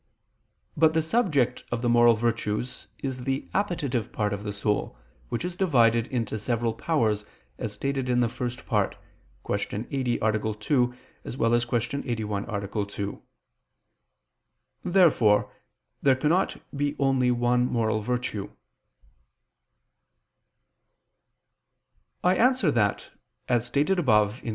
But 0.75 0.95
the 0.95 1.03
subject 1.03 1.63
of 1.71 1.83
the 1.83 1.87
moral 1.89 2.15
virtues 2.15 2.87
is 3.03 3.23
the 3.25 3.47
appetitive 3.53 4.11
part 4.11 4.33
of 4.33 4.41
the 4.41 4.51
soul, 4.51 4.97
which 5.29 5.45
is 5.45 5.55
divided 5.55 6.07
into 6.07 6.39
several 6.39 6.73
powers, 6.73 7.23
as 7.59 7.73
stated 7.73 8.09
in 8.09 8.19
the 8.19 8.27
First 8.27 8.65
Part 8.65 8.95
(Q. 9.45 9.85
80, 9.91 10.17
A. 10.17 10.31
2; 10.31 10.95
Q. 11.29 12.01
81, 12.03 12.45
A. 12.49 12.85
2). 12.87 13.23
Therefore 14.83 15.53
there 16.01 16.15
cannot 16.15 16.57
be 16.75 16.95
only 16.97 17.29
one 17.29 17.67
moral 17.67 18.01
virtue. 18.01 18.49
I 22.23 22.33
answer 22.37 22.71
that, 22.71 23.11
As 23.47 23.67
stated 23.67 23.99
above 23.99 24.39
(Q. 24.41 24.49